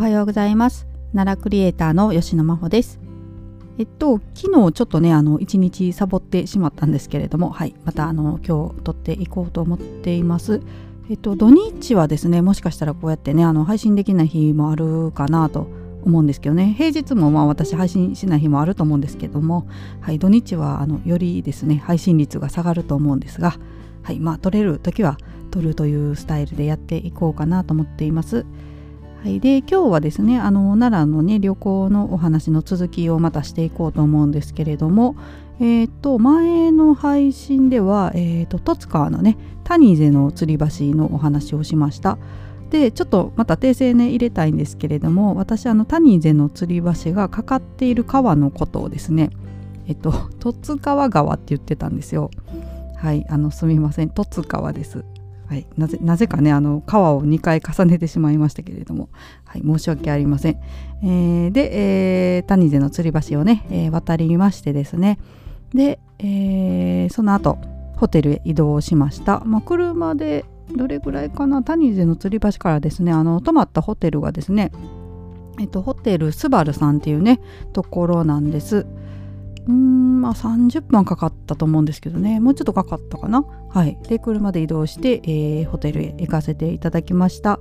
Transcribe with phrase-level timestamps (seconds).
[0.00, 0.86] おはようございます。
[1.12, 2.98] 奈良クリエイターの吉野真帆です。
[3.76, 7.74] えっと昨日ちょっとねあの一日サボってしまったんですけれどもはい。
[7.84, 10.62] またあの今日撮っていこうと思っています。
[11.10, 15.68] えっと土日はですねもしかしたらこうやってねあの配信できない日もあるかなと
[16.02, 16.74] 思うんですけどね。
[16.78, 19.66] 平日もまあ私配信しない日もあると思うんですけども、
[20.00, 23.58] はい、土日はあのよりですね配信率が下がると思うんですが、
[24.02, 24.18] はい。
[24.18, 25.18] まあ、撮れる時は
[25.50, 28.46] 撮るというスタイルでやっていこうかなと思っています。
[29.22, 35.14] はい、で今日はですねあの奈良のね旅行のお話の続きをまたしていこうと思うんですけれども、
[35.60, 42.16] えーと、前の配信では、えーと、と十津川のね谷瀬の吊り橋のお話をしました。
[42.70, 49.30] でちょっとまた訂正ね入れたいんですけれども私あの谷瀬の吊り橋がかかっている川のことをですね
[49.88, 52.30] えっと十津川川って言ってたんですよ。
[52.96, 53.26] はい。
[53.28, 54.10] あのすみません。
[54.10, 55.04] 十津川です。
[55.50, 55.66] はい。
[55.76, 59.08] なぜなぜかねあの川を2回重ねてしまいましたけれども。
[59.44, 59.62] はい。
[59.62, 60.60] 申し訳ありません、
[61.02, 65.18] えー、で、えー、谷瀬の吊り橋をね、えー、渡りましてですね。
[65.74, 67.58] で、えー、その後
[67.96, 70.44] ホテルへ移動しました、まあ、車で
[70.76, 71.64] どれぐらいかな？
[71.64, 73.10] 谷瀬の吊り橋からですね。
[73.10, 74.70] あの泊まったホテルがですね
[75.58, 77.40] えっとホテルスバルさんっていうね
[77.72, 78.86] ところなんです。
[79.66, 82.40] うーんまあ30分かかったと思うんですけどね。
[82.40, 83.44] もうちょっとかかったかな。
[83.68, 83.98] はい。
[84.08, 87.60] で車で移動して、えー、ホテルへ行かせていただきました。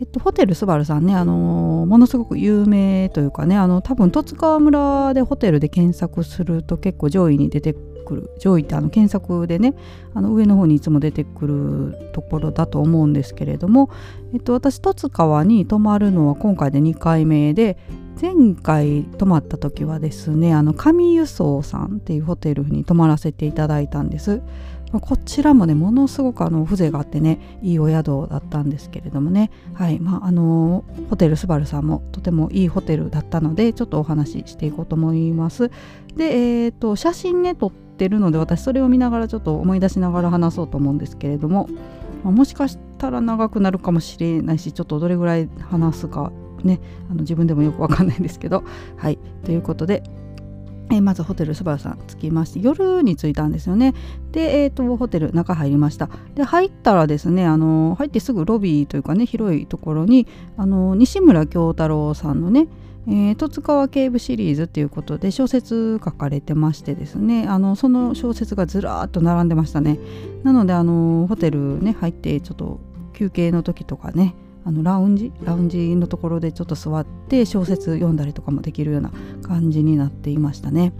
[0.00, 8.30] えっと、ホテルスバルさんね、あのー、ものすごく有名というかねあの多分十津川村でホテルで検索すると結構上位に出てくる。
[8.40, 9.74] 上位ってあの検索でね
[10.14, 13.90] あの上の方にいつも出てくるところだと思うんですけれども、
[14.32, 17.76] えっと、私十津川に泊まるのは今回で2回目で
[18.20, 24.42] 前回泊まった時はですねあの上輸送さんっていうホテルに泊まらせていただいたんです。
[25.00, 29.50] こちらもねものすごくあの風情があってねいいお宿だったんですけれどもね。
[29.72, 30.00] はい。
[30.00, 35.70] まああのホテルスバルさんもとてもいいホテルだったのでちょっとお話ししていこうと思います。
[36.16, 41.68] でえっ、ー、と写真ね撮ってるので私それを見ながらちょっと思い出しながら話そうと思うんですけれども、
[42.24, 46.32] まあ、もしかしたら長くなるかもしれないしちょっとどれぐらい話すか
[46.64, 48.64] ねあの自分でもよくわかんないんですけど。
[48.96, 49.18] はい。
[49.44, 50.02] ということで
[50.92, 53.94] えまずホテルスバルさん着きまして夜に着いたんですよね。
[54.32, 56.08] で、えーと、ホテル中入りました。
[56.34, 60.26] で入ったらですねあの入ってすぐロビーというかね広いところに
[60.56, 62.66] あの西村京太郎さんのね
[63.06, 69.98] えー、十津川警部シリーズということで小説書かれてましてですねあのその小説がずらーっと並んでましたね。
[70.42, 72.80] なのであのホテルね入ってちょっと
[73.14, 74.34] 休憩の時とかね
[74.70, 75.32] あのラウンジ？
[75.42, 79.10] ラウンジのところでちょっと座って小説読んだりとかもできるような
[79.42, 80.92] 感じになっていましたね。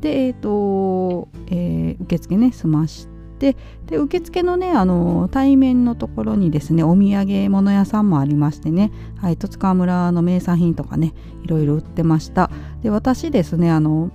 [0.00, 3.08] で、えーとえー、受付ね済まし
[3.38, 11.12] てで受付のねあの対面のところにですねお土産物屋さんもありましてね、はい、十津川村の名産品とかね
[11.44, 12.50] いろいろ売ってました。
[12.82, 14.10] で私ですねあの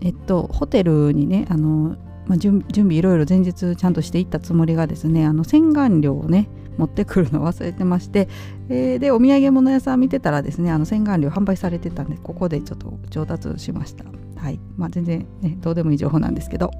[0.00, 1.96] えっとホテルにねあの
[2.26, 6.48] まあ、準備いろいろ前日ちゃんとしていったつもりがですねあの洗顔料をね
[6.78, 8.28] 持ってくるの忘れてまして、
[8.68, 14.04] えー、でお土産物屋さん見てたらですねあの洗顔料販売されてたんでここでちょっと調達しました。
[14.36, 14.60] はい。
[14.76, 16.70] まあ全然ねどうでもいい情報なんですけど。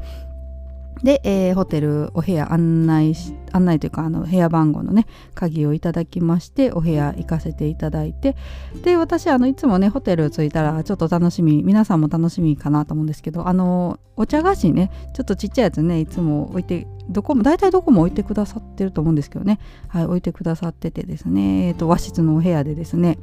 [1.03, 8.37] で、えー、ホテルお部屋案内し案内というかあの部屋番号のね鍵をいただきましてお部屋行かせていただいて
[8.83, 19.59] で私あのいつもねホテル着いたらちょっと楽しみ皆さんも楽しみかなと思うんですけどあのお茶菓子ねちょっとちっちゃいやつねいつも置いてどこも大体どこも置いてくださってると思うんですけどね。
[19.89, 23.19] はい置いてくださっててですね、えーと、和室のお部屋でですね、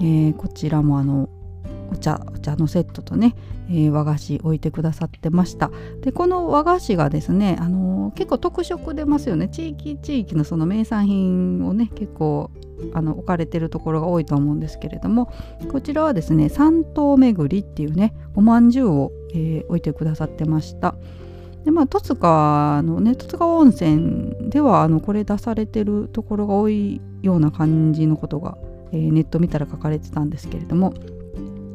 [0.00, 1.28] えー、こちらもあの
[1.94, 3.36] お茶お茶のセットとね、
[3.70, 5.70] えー、和菓子置いてくださってました。
[6.02, 9.48] でこの和菓子がですね、あのー、結構特色出ますよね。
[9.48, 12.50] 地域地域のその名産品をね結構
[12.92, 15.32] あの置かれてるところが多いと思うんですけれども
[15.70, 20.96] こちらはですね三島巡りっていうねおまんじゅうを、えー、置いてくださってました。
[21.64, 28.58] でまあ十津川のね十津川温泉ではあのこれ出されてるところが多いような感じのことが、
[28.92, 30.92] えー、ネット見たら書かれてたんですけれども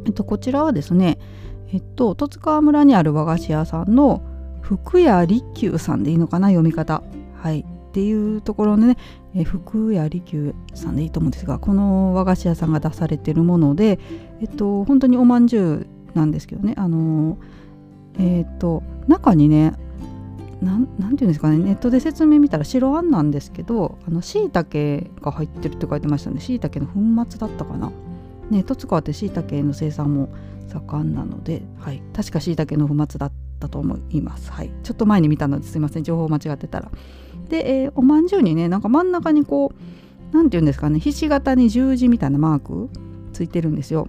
[0.06, 1.18] えっと、こちらはですね、
[1.72, 4.22] えっと、十津川村にある和菓子屋さんの
[4.62, 7.04] 福屋利休さんでいいのかな読み方。
[7.36, 7.66] はい。
[7.90, 8.98] っていうところでね、
[9.36, 14.00] え福屋利休さんでいいと思うんですがこの和菓子屋さんが出されてるもので、
[14.42, 17.38] えっと、本当におまんじゅうなんですけどねあの
[18.20, 19.74] えっと中にね
[20.62, 27.92] なんていうんですかねネットで説明見たら白あんなんですけどあの椎茸が入ってるって書いてましたね椎茸の粉末だったかな
[28.50, 30.30] ね十津川ってしいたけの生産も
[30.68, 36.04] 盛んなので、はい、確かしいたけの粉末だったと思います、はい、ちょっと前に見たのですいません。
[36.04, 36.92] 情報間違ってたら。
[37.50, 42.90] で、えー、おまんじゅうにねなんか真ん中にこう何て言うんですかねひし形に十字みたいなマーク
[43.34, 44.08] ついてるんですよ。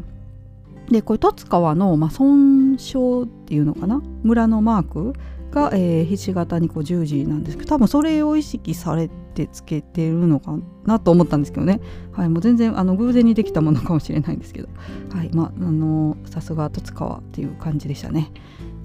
[0.90, 4.02] でこれ十津川の、まあ、村章っていうのかな？
[4.22, 5.12] 村のマーク
[5.52, 11.80] が、えー、ひし形にこう十字なんですけど多分それを意識されてつけてるのかなと思ったんですけどね、
[12.12, 14.68] はい、もう全然あの偶然にできたものかもしれないんですけど、
[15.14, 18.30] はいまあ、あのさすが戸塚はっていう感じでしたね。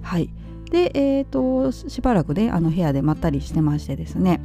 [0.02, 0.30] はい。
[0.70, 4.40] で、えーと、しばらくねあの部屋でまったりしてましてですね、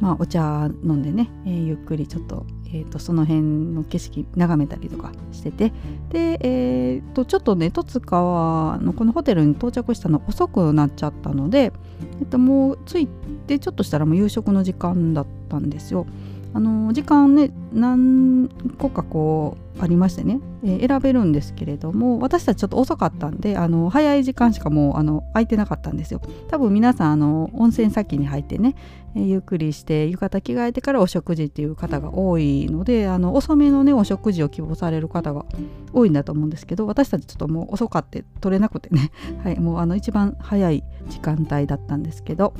[0.00, 3.42] まあ、お茶飲んでね、えー、ゆっくりちょっと,、えーと、その辺
[3.72, 5.72] の景色眺めたりとかしてて
[6.10, 11.72] で、えーと、ちょっとね戸津川のこのホテルに到着したの遅くなっちゃったので、
[12.20, 13.08] えー、ともう着い
[13.46, 16.06] てちょっとしたらもう夕食の時間だったんですよ。
[16.54, 18.48] あの時間ね何
[18.78, 26.20] 個かこうありましてね、えー、選べるんですけれども私たちちょっと遅かったんであの早い時間しかもうあの空いてなかったんですよ。
[26.48, 28.74] 多分皆さんあの温泉先に入ってね、
[29.14, 35.44] えー、ゆっくりして浴衣着替えてからお食事っていう方が多いのであの遅めのねお食事を希望される方が
[35.92, 39.12] 多いんだと思うんですけど私たちちょっともう遅かって取れなくてね、
[39.44, 42.54] はい、もうあの一番早い時間帯だったんですけど。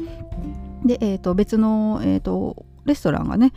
[0.85, 3.53] で、えー、と別の、えーとレストランがね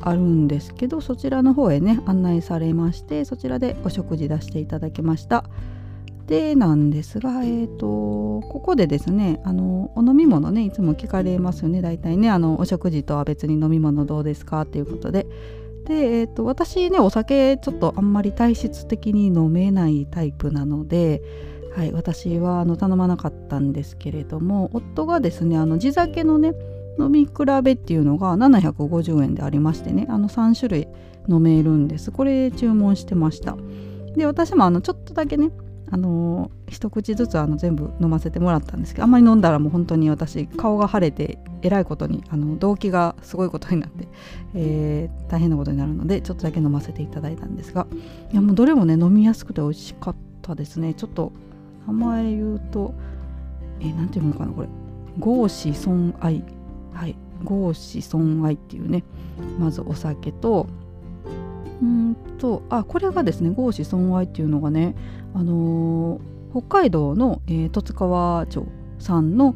[0.00, 5.44] あるんですけどそちらの方へね案内されましてそちらでお食事出していただきました。
[6.26, 7.86] でなんですがえっ、ー、と
[8.48, 11.82] ここでですねあのお飲み物ねいつも聞かれますよね。
[11.82, 14.62] 大体ねあのお食事とは別に飲み物どうですか？
[14.62, 15.26] っていうことで。
[15.84, 21.22] で、えーと、私ねお酒ちょっとあんまり体質的に飲めないタイプなので
[21.76, 26.54] はい、私はあの頼まなかったんですけれども夫がですねあの地酒のね
[26.98, 27.32] 飲み比
[27.62, 30.88] べっていうのが750円でありましてねあの3種類
[31.28, 32.10] 飲めるんです。
[32.10, 33.56] これ注文してました。
[34.16, 35.50] で私もあのちょっとだけね
[35.88, 44.08] あの、一口ずつあの全部飲ませてもらったんですけどあんまり飲んだらもう本当に私顔が腫れてえらいことにあの動機がすごいことになって、
[44.54, 47.86] えー、大変なことになるのでちょっとだけ飲ませていただいたんですが
[48.32, 50.92] いやもうどれもね飲みやすくて美味しかったですね。
[50.94, 51.32] ちょっと
[51.86, 52.92] 名前言うと
[53.80, 54.68] えー、なんていうのかなこれ。
[55.18, 56.42] 合子損愛。
[56.96, 57.16] はい。
[57.44, 59.04] 合子損害っていうね
[59.58, 60.66] まずお酒と
[61.82, 64.94] うんとあこれがですね合子損害っていうのがね
[65.34, 68.66] あのー、北海道の、えー、十津川町
[68.98, 69.54] さんの、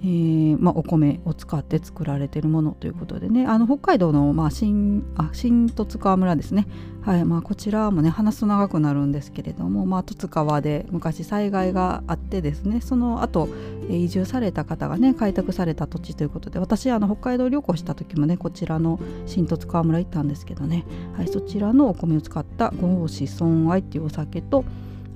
[0.00, 3.46] えーまあ、お米を使って作られているものということでね。
[3.46, 6.66] あの北海道の、まあ、新あ新十津川村ですね、
[7.02, 13.48] はいまあ、こちらもね話すと長くなるんですけれども、まあ、十津川で昔災害があってですねその後
[13.90, 20.84] 移住された方がね開拓された土地ということで私あの北海道旅行した時もねこちらの新十津川村行ったんですけどね、
[21.16, 24.64] はい、そちらのお米を使った五子孫愛っていうお酒と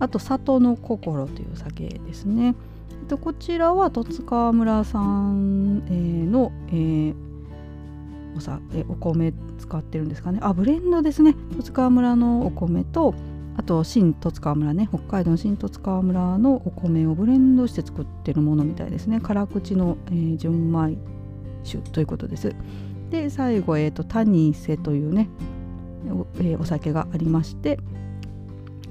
[0.00, 2.56] あと里の心というお酒ですね。
[3.08, 5.94] でこちらは十津川村さん、えー、
[6.24, 7.14] の、えー、
[8.36, 10.38] おさえお米使ってるんですかね。
[10.42, 11.34] あブレンドですね。
[11.56, 13.14] 十津川村のお米と
[13.56, 14.88] あと新十津川村ね。
[14.88, 19.20] 北海道の新十津川村のお米をブレンドして作ってるものみたいですね。
[19.20, 20.96] 辛口の、えー、純米
[21.64, 22.54] 酒ということです。
[23.12, 25.28] で最後、えーと、タニセというね
[26.08, 27.78] お,、えー、お酒がありまして、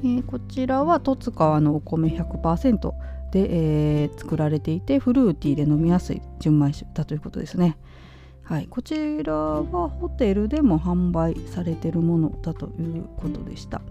[0.04, 2.94] えー、こちらは十津川のお米100%
[3.32, 7.78] で、えー、作られていてフルーティーで飲みやすい純米酒だということですね。
[8.44, 13.82] はい、こちらはホテルでも販売されてるものだということでした。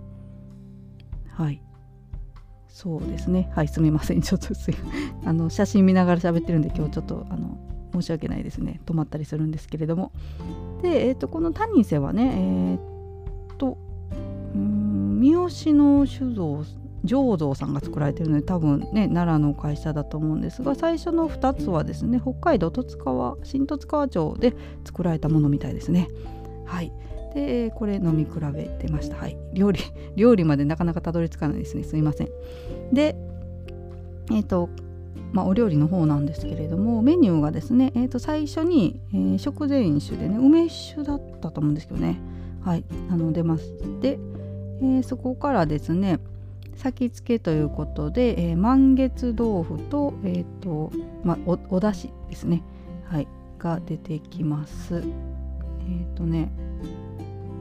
[1.28, 1.62] はい。
[2.68, 3.50] そうですね。
[3.54, 4.20] はい、すみません。
[4.20, 4.70] ちょっとす
[5.25, 7.59] あの写真見ながら喋ってるんで、今日ちょっとあの
[7.94, 8.80] 申し訳ないですね。
[8.85, 10.12] 止まったりするんですけれども。
[10.82, 13.78] で、えーと、このタニセはね、えー、っと、
[14.54, 16.64] うん三好の酒造
[17.04, 24.54] 醸造さんが作られてるので多分ね奈良の会社だと思うんですが最初の2つはですね北海道十津川新十津川町で
[24.85, 26.09] 作られたものみたいですね。
[26.66, 26.92] はい。
[27.35, 29.16] でこれ飲み比べてました。
[29.16, 29.37] はい。
[29.54, 29.80] 料理
[30.16, 31.85] 料理までなかなかたどり着かないですね。
[31.85, 32.28] すいません。
[32.92, 33.16] で
[34.30, 34.69] えっ、ー、と
[35.33, 42.21] まあ、お料理の方なんですけれどもメニューがですね、えー、と最初に、えー、食前酒でね梅酒だったと思うんですけどね。
[42.62, 42.85] はい。
[43.11, 44.19] あの出まして
[44.83, 46.19] えー、そこからですね
[46.80, 50.90] 先付けということで、えー、満月豆腐と,、えーと
[51.22, 52.62] まあ、おおだしですね、
[53.04, 54.96] はい、が出てきます。
[54.96, 56.50] えっ、ー、とね、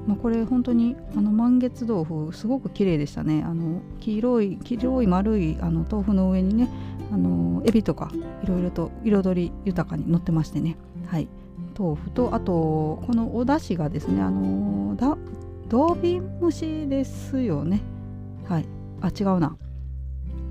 [0.07, 3.43] まあ、これ本当にあの満月豆腐すごく綺麗でしたね。
[3.43, 6.69] あの黄色い黄色い丸いあの豆腐の上にね
[7.11, 8.11] あのエビとか
[8.43, 11.27] いろいろと彩り豊かに乗ってましてね、はい、
[11.77, 15.17] 豆腐とあとこのお出汁がですねあのだ
[15.67, 17.81] ドービン蒸しですよね。
[18.47, 18.65] はい、
[19.01, 19.57] あ違うな。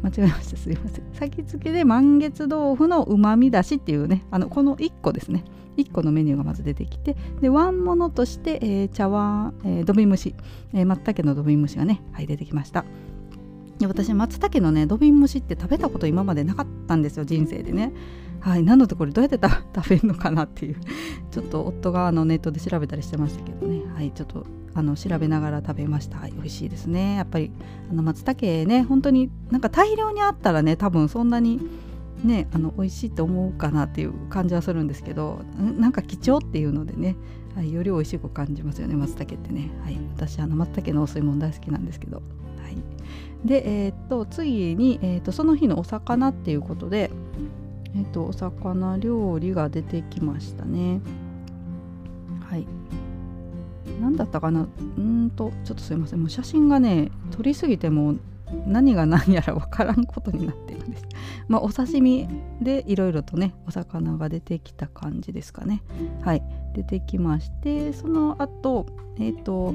[0.02, 0.56] 間違えました。
[0.56, 1.04] すいません。
[1.12, 4.24] 先付けで満月豆腐のうまみだしっていうね。
[4.30, 5.44] あのこの1個ですね。
[5.76, 10.34] 1個のメニューがまず出てきてでワンものとして、えー、茶碗、え、土瓶蒸し、
[10.74, 12.84] え、松茸の土瓶蒸しがねはい出てきました。
[13.78, 17.92] で私松茸のね土瓶蒸しって食べたこと今までなかったんですよ人生でね。
[18.40, 19.38] はいなのでこれどうやって
[19.74, 20.76] 食べるのかなっていう。
[21.30, 23.82] ちょっと夫があのネットで調べたりしてましたけどね。
[23.94, 24.46] はいちょっと
[24.78, 26.20] あの調べながら食べました。
[26.20, 27.16] 美味しいですね。
[27.16, 27.50] やっぱり
[27.90, 31.60] あの松茸ね本当になんか大量にあったらね多分そんなに
[32.22, 35.40] ねあの美味しいと思うかなっていう感じはするんですけど
[35.78, 37.16] なんか貴重っていうのでね、
[37.56, 42.22] はい、より美味しく感じますよね松茸ってね、はい、私あの松茸のお吸い物大好きなんですけど、は
[42.68, 42.76] い、
[43.44, 47.10] でえー、っと次に、えー、っとその日のお魚っていうことで
[47.96, 51.00] え、っとお魚料理が出てきましたね。
[54.00, 54.66] 何だったかな？
[54.96, 58.14] うんとちょっとすいませんもう写真がね撮りすぎても
[58.66, 61.04] 何が何やら分からんことになってるんです。
[61.48, 62.28] まあ、お刺身
[62.60, 65.82] でいろいろとねお魚が出てきた感じですかね。
[66.22, 66.42] はい
[66.74, 68.86] 出てきましてその後
[69.18, 69.74] えっ、ー、と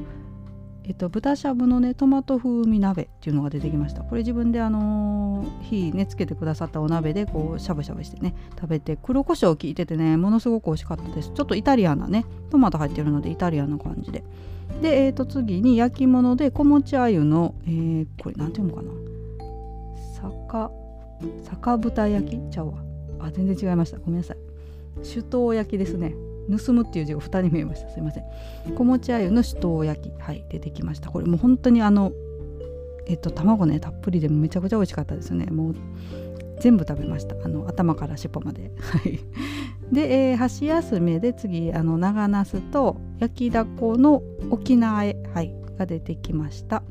[0.86, 4.02] えっと、豚しゃぶのねトマト風味鍋っていうのが出てきました。
[4.04, 11.32] これ自分であのー、火ねつけてくださったお鍋でこうしゃぶしゃぶしてね食べて黒胡椒効いててねものすごく美味しかったです。
[11.34, 14.26] ちょっとイタリアンなねトマト入ってるのでイタリアンな感じで。
[14.82, 18.92] で、えー、と次に焼き物で小餅あゆの、えー、これなんていうのかな。
[20.16, 20.74] 酒
[21.44, 22.50] 酒豚焼き？
[22.50, 22.84] ちゃうわ。
[23.20, 24.00] あ全然違いました。
[24.00, 24.38] ごめんなさい。
[25.02, 26.14] 酒盗焼きですね。
[26.50, 27.90] 盗むっていう字が2人見えました。
[27.90, 28.24] すいません。
[28.76, 30.22] 小餅あゆの酒盗焼き。
[30.22, 31.10] はい出てきました。
[31.10, 32.12] これもう本当にあの
[33.08, 35.46] えっと卵ねたっぷりでめちゃくちゃ美味しかったですね。
[35.48, 35.76] もう
[36.60, 37.36] 全部食べました。
[37.44, 38.72] あの頭から尻尾まで。
[38.80, 39.20] はい。
[39.92, 46.84] で、えー、箸休めで次あの長ナスと焼きだこの沖縄へ、はい、が出てきました。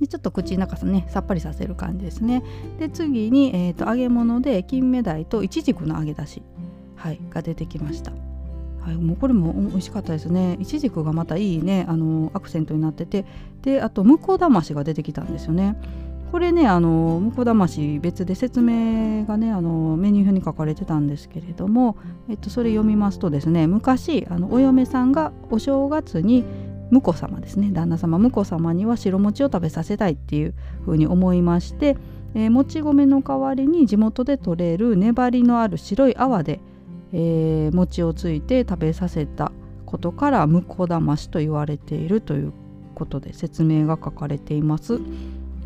[0.00, 2.42] でちょっと口の中ねさっぱりさせる感じですね。
[2.78, 6.42] で次に、えーと、揚げ物で金目鯛といちじくの揚げ出し、
[6.96, 8.12] はい、が出てきました。
[8.80, 10.56] はい、もうこれも美味しかったですね。
[10.60, 13.24] いちじくがまたいいねあのアクセントになってて。
[13.62, 15.76] であと向だましが出てきたんですよね。
[16.32, 21.96] これねあの向だまし別で説明がねあのメニュー表に書かれてたんですけれども、
[22.28, 26.44] えっと、それ読みますとですね昔あのお嫁さんがお正月に
[26.92, 31.96] 婿様ですね旦那様婿様には白餅を食べさせたいっていうふうに思いまして、
[32.34, 36.60] えー、もち米の代わりに地元で取れる粘りのある白い泡で、
[37.12, 39.52] えー、餅をついて食べさせた
[39.86, 42.52] ことから婿玉しと言われているという
[42.94, 44.98] ことで説明が書かれています。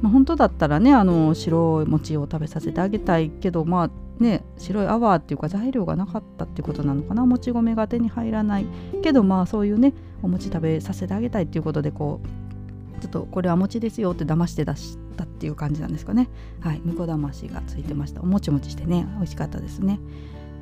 [0.00, 3.90] まあ、本当だったらねあの白い餅を食べさせてあげたいけどまあ
[4.22, 7.24] ね白いアワーっていうか材料がなかったっていうことなのかな。
[7.26, 8.66] もち米が手に入らない
[9.02, 12.20] けどまあそういうねお餅食べさせてあげたいっていうことでこ
[12.98, 16.28] うちょっとこれは餅ですよって騙して出したっていう感じなんですかね。
[16.60, 18.20] はい婿だましがついてました。
[18.22, 20.00] おもちもちしてね美味しかったですね。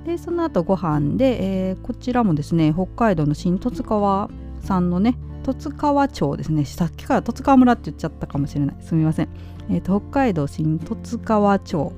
[0.05, 4.29] でその後ご飯で、えー、こちらもですね北海道の新十津川
[4.61, 6.65] 産のね十津川町ですね。
[6.65, 8.77] さっきから十津川村って言っちゃったかもしれない。
[8.81, 9.29] すみません、
[9.71, 11.93] えーと、北海道新十津川町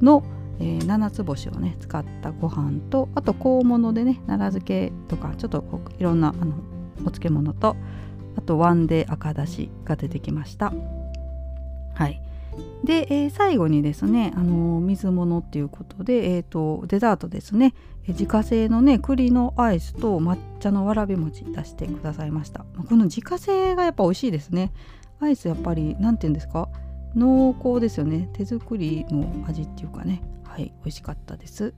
[0.00, 0.22] の、
[0.60, 5.64] えー、七つ星をね使ったご飯とあと香物でね奈良漬けとかちょっと
[5.98, 6.54] いろんなあの
[7.00, 7.76] お漬物と
[8.36, 10.72] あとワンデー赤だしが出てきました。
[11.94, 12.20] はい。
[12.84, 17.74] で、えー、最後にですね、あのー、水物っていうことで、えーと、デザートですね、
[18.08, 22.64] 自家製のね栗のアイスと抹茶のわらび餅出してくださいました。
[22.88, 24.72] この自家製がやっぱ美味しいですね。
[25.20, 26.68] アイスやっぱり何て言うんですか？
[27.14, 28.28] 濃厚ですよね。
[28.32, 30.22] 手作りの味っていうかね。
[30.42, 31.74] はい美味しかったです。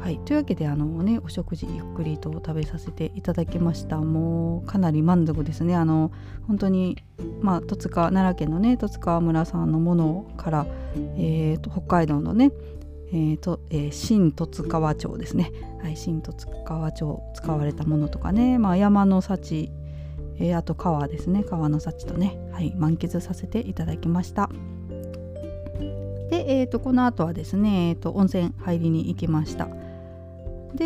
[0.00, 3.98] はい、というわけであの、ね、お食事ゆっくりと食べさせていただきました。
[3.98, 5.74] もうかなり満足ですね。
[5.74, 6.12] あの
[6.46, 6.96] 本当に、
[7.40, 10.66] まあ、戸塚奈良県のね十津川村さんのものから、
[11.16, 12.52] えーと、北海道のね
[13.12, 19.70] えーとえー、新十津川町ですね、はい、新十津川町使われたものとかね、まあ、山の幸、
[20.38, 21.44] えー、あと川ですね。
[21.44, 24.50] 川の幸とね、はい、満喫させていただきました。
[26.30, 29.68] で、えーと、この後はですね、えーと、温泉入りに行きました。
[30.74, 30.84] で、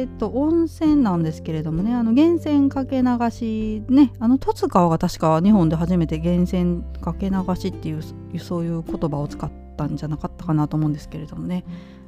[0.00, 8.02] えーと、温泉なんですけれどもねあの源泉かけ流しねあの十津川が確か日本で初めて源泉かけ流しっていう
[8.38, 11.64] そういう言葉を使ったんじゃなかったかなと思うんですけれどもね、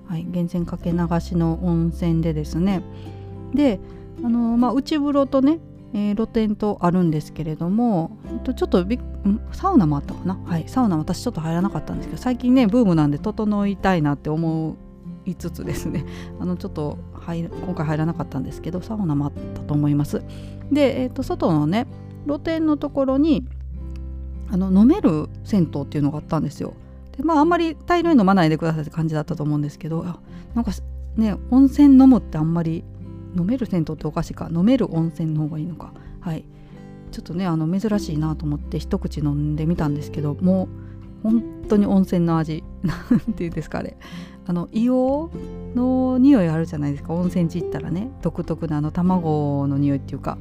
[0.06, 2.82] はい、源泉かけ流しの温泉でですね。
[3.54, 3.80] で
[4.24, 5.58] あのまあ、内風呂とね
[5.92, 8.98] えー、露店とあるんですけれども、えっと、ちょっとビ
[9.52, 10.38] サウナもあったかな？
[10.44, 14.76] はいサウナ私ちょっと入らなかったんですけど最近ねブームなんで整いたいなって思
[15.24, 16.04] いつつですね
[16.40, 20.22] あのちょっと入今回入らなかったんですけどサウナもあったと思います。
[20.70, 21.86] で、えっと、外のね
[22.26, 23.44] 露店のところに
[24.50, 26.74] あの飲める銭湯っていうのがあったんですよ。
[27.16, 30.04] でまああんまり大量に飲まないでくださいって感じだったと思うんですけど
[30.54, 30.70] なんか
[31.16, 32.84] ね温泉飲むってあんまり
[33.36, 34.48] 飲める銭湯っておかしいか。
[34.52, 35.92] 飲める温泉の方がいいのか。
[36.20, 36.44] はい。
[37.10, 40.68] ちょっとねあの珍しいなと思って一口飲んでみたんですけどもう
[41.22, 42.64] 本当に温泉の味。
[42.82, 43.96] なんていうんですかあれ。
[44.46, 47.12] あの硫黄の匂いあるじゃないですか。
[47.12, 48.10] 温泉地行ったらね。
[48.22, 50.38] 独特なあの卵の匂いっていうか。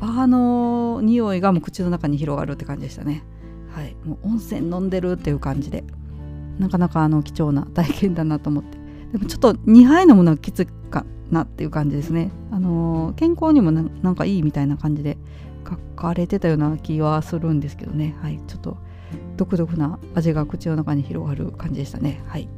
[0.00, 3.24] あの匂いがもう口の中に広がるって感じでしたね。
[3.70, 3.96] はい。
[4.04, 5.84] もう温泉飲んでるっていう感じで。
[6.58, 8.77] なかなかあの貴重な体験だなと思って。
[9.12, 12.30] でもちょっと2杯飲むのはきついかなっていう感じですね。
[12.50, 15.16] あの健康にもなんかいいみたいな感じで
[15.68, 18.16] 書かれてたような気はするんですけどね。
[18.20, 18.40] はい。
[18.46, 18.76] ちょっと
[19.36, 22.22] 独特な味が口の中に広がる感じでしたね。
[22.26, 22.48] はい。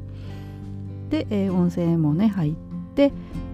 [1.11, 2.55] で、えー、温泉もね入っ
[2.95, 3.13] て、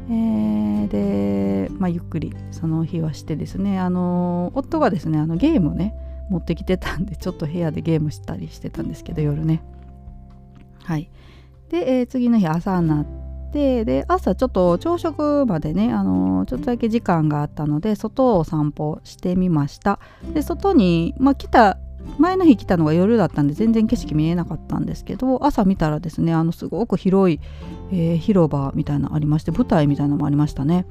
[0.08, 3.78] えー、で、まあ、ゆっくりその日はしてですね。
[3.78, 5.94] あの夫がですねあのゲームをね
[6.30, 9.62] 持ってきてたんでちょっと部屋でゲームしたりしてたんですけど夜ね。
[10.82, 11.10] はい。
[11.70, 13.04] で、えー、次の日朝になっ
[13.52, 19.98] てで朝ちょっと朝食までね、あのちょっとだけ時間があったので外を散歩してみました。
[20.34, 21.78] で外に、まあ、来た
[22.18, 27.40] 前の日来たのが夜だったんで全然景色見えなかったんですけど朝見たらですねあのすごく広い、
[27.90, 30.86] えー、広場みたいなのありまして舞台みたいなのもありましたね。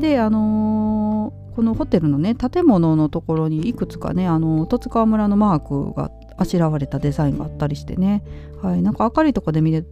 [0.00, 6.10] であのー、このホテルのね建物のところにいくつかねあの十津川村のマークが
[6.40, 8.24] あしらわれたデザインがあったりしてね、
[8.62, 9.84] はい、なんか明るいとこで見る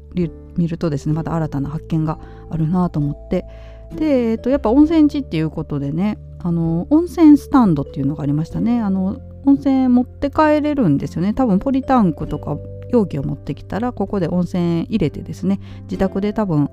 [0.57, 2.19] 見るとですねまた新たな発見が
[2.51, 3.45] あるなと思って
[3.93, 12.57] で、えー、とやっぱ温泉地っていうことでねあの温泉スタンドっていうのがありましたねあの温泉持って帰れるんですよね多分ポリタンクとか
[12.91, 16.71] 容器を持ってきたらここで温泉入れてですね自宅で多分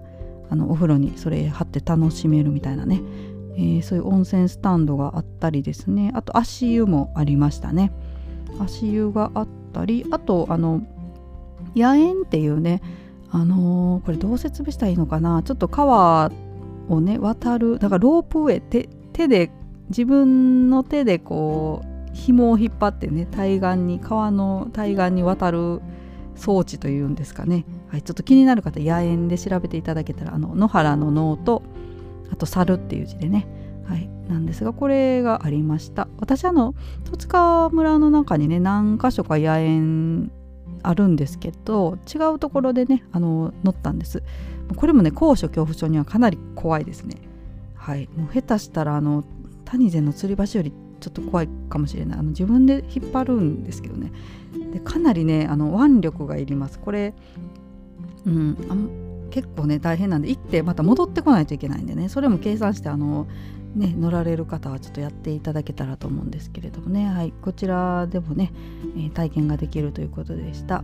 [0.49, 3.01] あのお風呂にそれ貼って楽しめるみたいなね、
[3.55, 7.91] えー、そういう温泉スタンドがあったりですねあと足湯もありましたね
[8.59, 10.81] 足湯があったりあとあの
[11.75, 12.81] 野縁っていうね
[13.31, 16.31] あのー、これどう説明したらいいのかなちょっと川
[16.87, 19.51] をね渡るだからロープウェイ手手で
[19.89, 25.81] 自分の手でこう紐を引っ張ってね対岸に川の対岸に渡る
[26.35, 31.61] 装置というんですかね、はい、ちょっと気になる方野縁で調べていただけたらあの野原の能と
[32.31, 33.47] あと猿っていう字でね、
[33.87, 36.07] はい、なんですがこれがありました。
[36.17, 40.31] 私あの戸塚村の中にね何箇所か野縁
[40.81, 44.23] あるんですけど違うところでねあの乗ったんです。
[44.75, 47.17] これもね高所恐怖症にはかなり怖いですね。
[47.75, 49.23] はいもう下手したらあの
[49.65, 52.19] 谷前の吊り橋よりちょっと怖いかもしれない。
[52.19, 54.11] あの自分で引っ張るんですけどね。
[54.73, 56.79] でかなりねあの腕力がいります。
[56.79, 57.13] これ、
[58.25, 62.09] うん、あ結構ね大変なんで行ってまた戻ってこないといけないんでね。
[62.09, 63.27] それも計算してあの
[63.75, 68.53] ね、乗られる方はちょっとやっていただけたらと思うんですけれどもね、はい、こちらでもね、
[68.95, 70.83] えー、体験ができるということでした。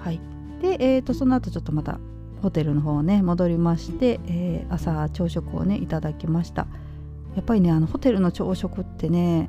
[0.00, 0.20] はい、
[0.60, 2.00] で、えーと、その後ちょっとまた
[2.42, 6.66] ホテルの方ね戻りまして、えー、朝朝食をねいただきました。
[7.36, 9.48] やっぱりねあのホテルの朝食ってね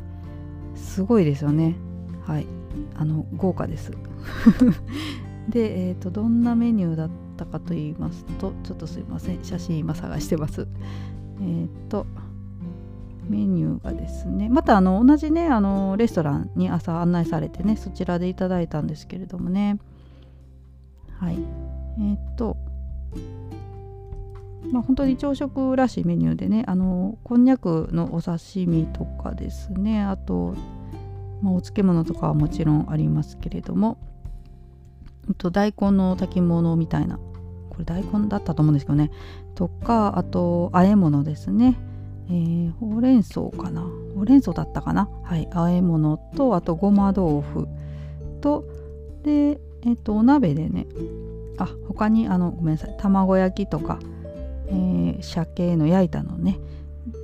[0.76, 1.76] すごいですよね。
[2.26, 2.46] はい
[2.96, 3.92] あの豪華です。
[5.50, 9.44] で、えーと、どんなメニューだったかと言いますとちょっとすいません。
[9.44, 10.68] 写真今探してます。
[11.42, 12.06] えっ、と
[13.30, 19.80] メニューがですねまたあの同じねあのレストランに朝案内されてねそちらでいただいたんですけれどもね。
[21.20, 21.38] はい。
[22.00, 22.58] えっ、と
[24.72, 30.54] まあ、本当に朝食らしいメニューでねあのこんにゃくのお刺身とかですねあと、
[31.42, 33.98] まあ、お漬物とかはもちろんありますけれども
[35.28, 37.18] えっと大根の炊き物みたいな
[37.70, 39.12] これ大根だったと思うんですけどね
[39.60, 41.78] とかあと和え物ですね、
[42.30, 43.82] えー、ほうれん草かな。
[43.82, 45.10] ほうれん草だったかな。
[45.26, 47.68] はい和え物とあとごま豆腐
[48.40, 48.64] と
[49.22, 50.88] でえっ、ー、とお鍋でね。
[51.58, 52.96] あ他にあのごめんなさい。
[52.98, 54.00] 卵焼きとか
[54.68, 56.58] えー、鮭の焼いたのね。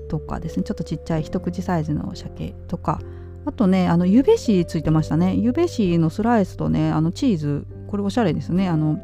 [0.09, 0.63] とかですね。
[0.63, 2.99] ちょっとちっちゃい一口サイズの鮭とか。
[3.45, 5.35] あとねあのゆべしついてましたね。
[5.35, 7.65] ゆべしのスライスとねあのチーズ。
[7.87, 8.67] これおしゃれですね。
[8.67, 8.99] あの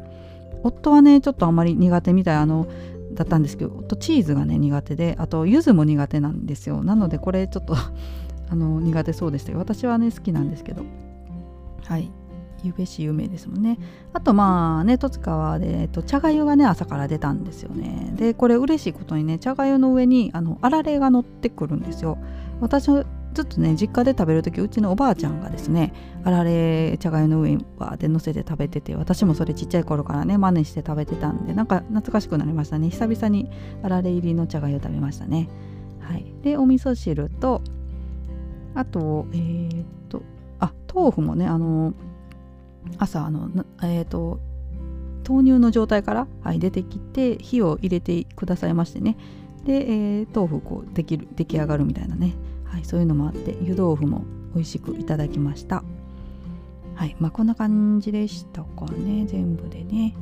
[0.62, 2.36] 夫はねちょっとあんまり苦手みたい。
[2.36, 2.66] あの
[3.14, 6.82] だったんですけど夫チーズがね苦手であと柚子も苦手なんですよ。
[6.82, 7.74] なのでこれちょっと
[8.50, 10.84] あの苦手そうでした私はね好きなんですけど。
[11.84, 12.10] はい。
[12.64, 13.78] ゆべし有名ですもんね。
[14.12, 18.12] あとまあね十津川で、えっと、茶がゆがね朝から出たんですよね。
[18.16, 22.18] でこれ嬉しいことにね茶がゆの上にあのあられが乗ってくるんですよ。
[22.60, 25.92] 私はずっとね実家で食べる時うちのおばあちゃんがですね
[26.24, 32.90] あられ茶がゆの上にわーって乗せて食べてて私もそれちっちゃい頃からね真似して食べてたんでなんか懐かしくなりましたね。
[32.90, 33.50] 久々に
[33.82, 35.48] あられ入りの茶がゆ食べましたね。
[36.00, 36.26] はい。
[36.42, 37.62] でお味噌汁と
[38.74, 40.22] あとえー、っと
[40.60, 41.94] あ豆腐もねあの
[42.98, 43.48] 朝あの
[43.82, 44.40] えっ、と
[45.28, 49.16] 豆乳の状態から、はい、出てきて火を入れてくださいましてね。
[49.64, 52.34] で、えー、豆腐こうできる出来上がるみたいなね、
[52.72, 55.84] はい、そういうのもあって湯豆腐も美味しくいただきました。
[56.94, 60.14] はいまあこんな感じでしたかね全部でね。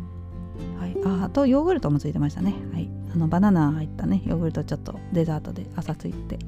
[0.78, 6.38] はい、ああとヨーグルトもついてましたね、はい、あのバナナ入ったねヨーグルトちょっとデザートで朝ついて。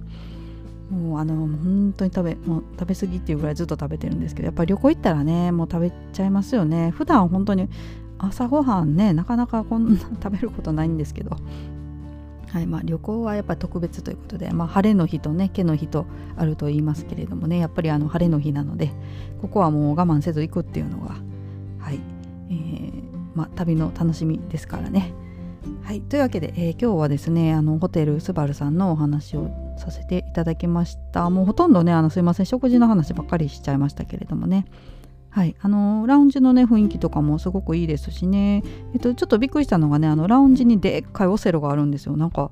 [0.91, 6.91] もうあの本当に食べもう食べ過ぎっていうぐらいずっと食べてるんですけどやっぱり旅行行ったらねもう食べちゃいますよね。
[6.91, 7.71] 普段本当に
[8.19, 11.37] 朝ごはんねなかなかこんな食べることないんですけど。
[12.53, 16.05] はいまあ、旅行はやっぱ特別ということで、まあ、晴れの日とね毛の日と
[16.37, 18.93] あると言いますけれどもねやっぱりあの晴れの日なので
[19.41, 21.17] ここはもう我慢せず行くっていうのが
[21.79, 22.01] はい、
[22.51, 22.93] えー
[23.35, 25.15] まあ、旅の楽しみですからね。
[25.85, 34.67] はい、というわけで、えー、今日はですねあのホテルスバルさんのお話をさせていただきましたもうほとんどねあのすいません食事の話ばっかりしちゃいましたけれどもね
[35.33, 35.57] はい。
[35.61, 38.62] あのラウンジのね雰囲気とかもすごくいいですしね。
[38.92, 42.16] えっとちょっとびっくりしたのがねあのラウンジにでっかいオセロがあるんですよ。
[42.18, 42.51] なんか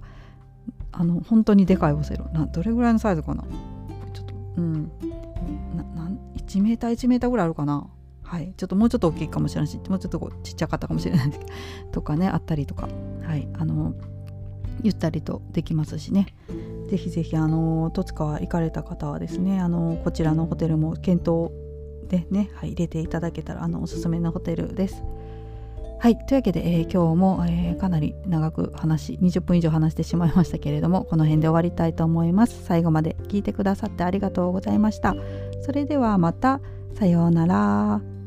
[0.90, 2.24] あの本当にでかいオセロ。
[2.32, 3.44] などれぐらいのサイズかな？
[4.14, 4.90] ちょっとうん。
[5.76, 7.86] なな1メーター1メーターぐらいあるかな？
[8.22, 11.40] はい、ちょっともうちょっと大きいかもしれないしもうちょっとこうちっちゃかったかもしれないです。
[11.40, 11.52] けど
[11.90, 12.88] とかねあったりとか、
[13.24, 13.92] はい、あの
[14.82, 16.34] ゆったりとできますしね。
[16.88, 21.50] ぜひぜひあの戸塚行かれた方はですねあのこちらのホテルも検討
[22.10, 25.02] でね、はい、入れていただけたらあのおすすめのホテルです。
[26.00, 26.16] はい。
[26.16, 32.64] というわけで、えー、今日も、えー、かなり長く話、20分以上話してしまいましたけれども、この辺で終わりたいと思います。
[32.64, 35.14] 最後まで聞いてくださってありがとうございました。
[35.60, 36.60] それではまた、
[36.94, 38.19] さようなら。